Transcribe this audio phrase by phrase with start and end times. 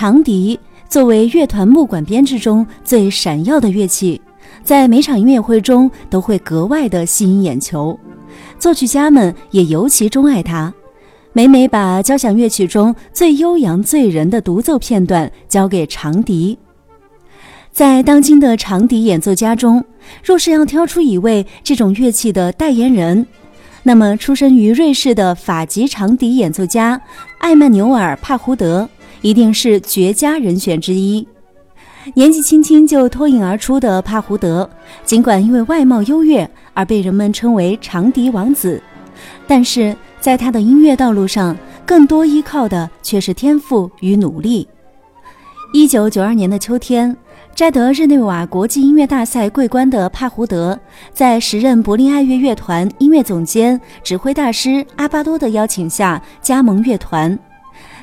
[0.00, 0.58] 长笛
[0.88, 4.18] 作为乐团木管编制中最闪耀的乐器，
[4.64, 8.00] 在每场音乐会中都会格外的吸引眼球。
[8.58, 10.72] 作曲家们也尤其钟爱它，
[11.34, 16.56] 每每把交响乐曲中最悠扬醉人的独奏片段交给长笛。
[17.70, 19.84] 在当今的长笛演奏家中，
[20.24, 23.26] 若是要挑出一位这种乐器的代言人，
[23.82, 26.98] 那么出生于瑞士的法籍长笛演奏家
[27.40, 28.88] 艾曼纽尔·帕胡德
[29.22, 31.26] 一定是绝佳人选之一。
[32.14, 34.68] 年纪轻轻就脱颖而出的帕胡德，
[35.04, 38.82] 尽管因为外貌优越而被人们称为长笛王子，
[39.46, 44.66] 但是在他的音乐道路上，更多依靠的却是天赋与努力。
[45.72, 47.16] 一九九二年的秋天。
[47.52, 50.78] 摘得日内瓦国际音乐大赛桂冠的帕胡德，
[51.12, 57.36] 在时任柏林爱乐乐团音乐总监、指挥大师阿巴多的邀请下加盟乐团，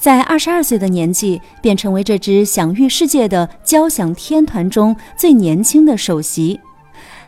[0.00, 6.58] 在二十二岁的年纪便成为这支享誉世界的交响天团中最年轻的首席，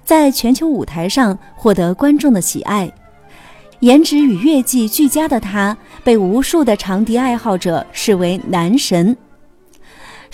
[0.03, 2.91] 在全球舞台上获得观众的喜爱。
[3.81, 9.14] 颜值与乐技俱佳的他，被无数的长笛爱好者视为男神。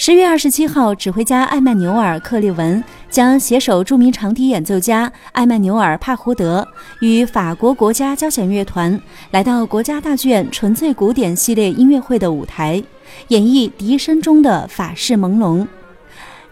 [0.01, 6.65] 十月二十七号，指挥家艾曼纽尔·克利文将携手著名长笛演奏家艾曼纽尔·帕胡德
[7.01, 8.99] 与法国国家交响乐团
[9.33, 12.81] 来到国家大剧院纯粹古典系列音乐会的舞台，
[13.27, 15.67] 演绎笛声中的法式朦胧。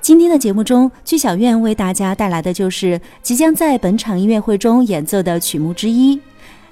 [0.01, 6.21] 今天的节目中，剧小院为大家带来的就是即将在本场音乐会中演奏的曲目之一，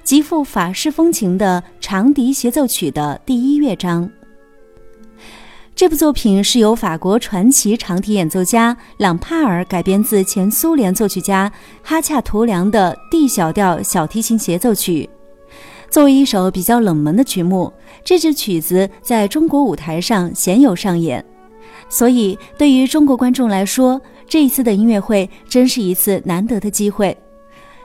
[0.03, 4.09] 极富法式风情的长笛协奏曲的第一乐章。
[5.75, 11.51] 这部作品是由法国传奇长笛演奏家朗帕尔改编自前苏联作曲家
[11.83, 15.09] 哈恰图良的 D 小调小提琴协奏曲。
[15.89, 17.73] 作为一首比较冷门的曲目，
[18.05, 21.23] 这支曲子在中国舞台上鲜有上演，
[21.89, 23.99] 所以对于中国观众来说，
[24.29, 27.15] 这一次的音乐会真是一次难得的机会。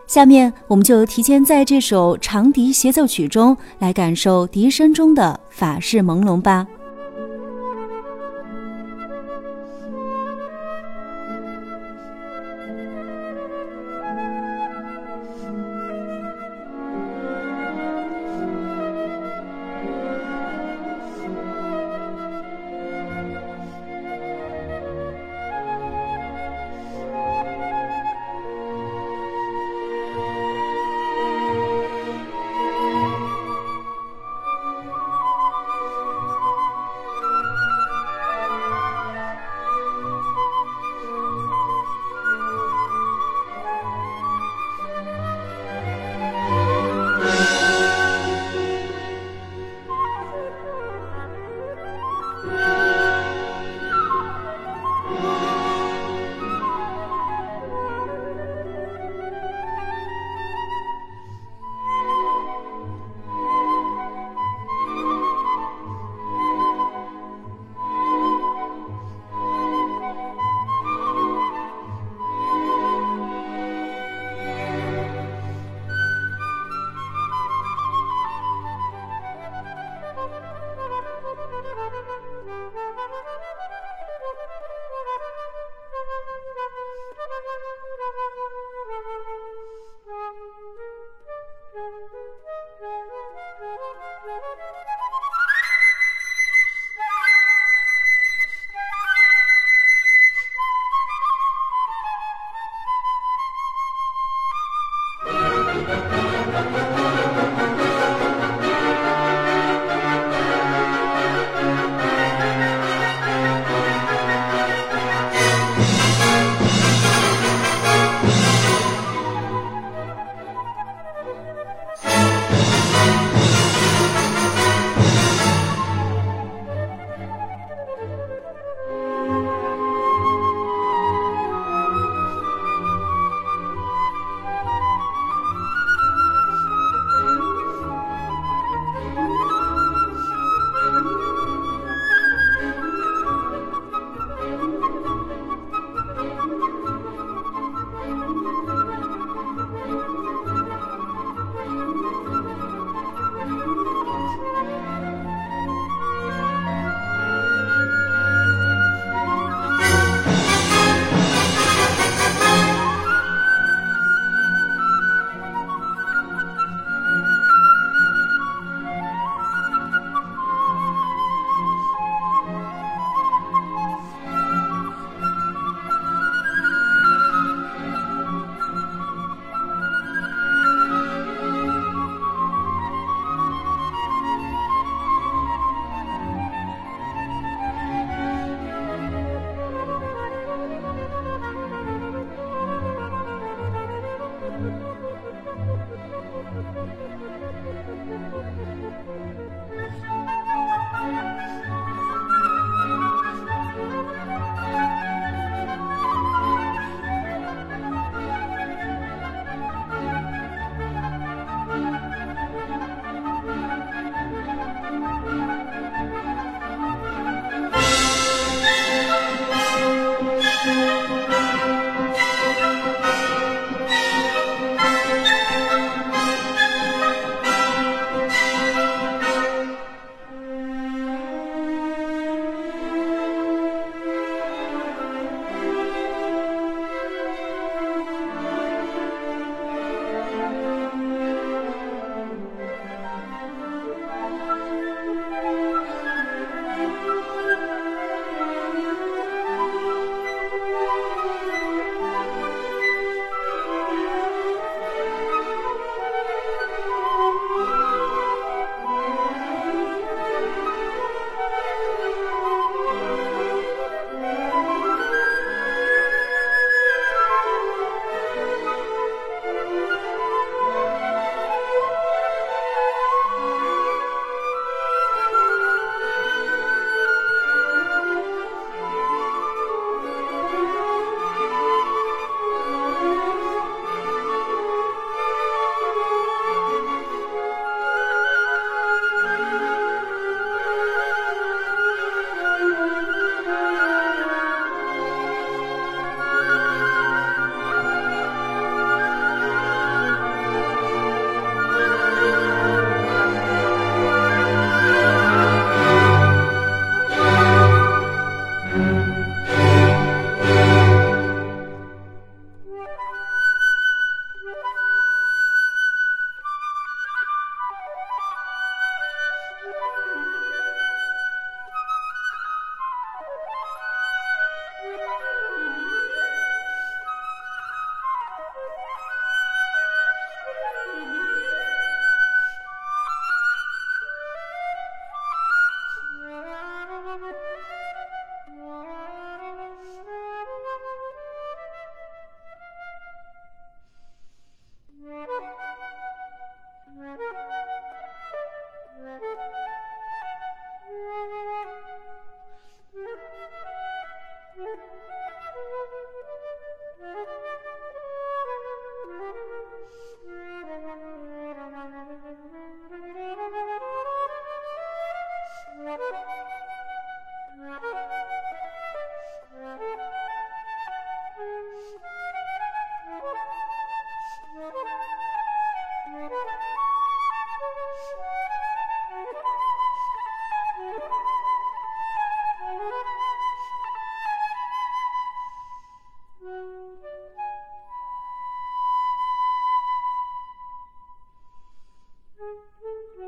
[0.06, 6.64] 下面我们就提前在这首长笛协奏曲中来感受笛声中的法式朦胧吧。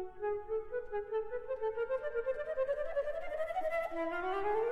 [0.03, 0.17] Thank
[4.67, 4.72] you.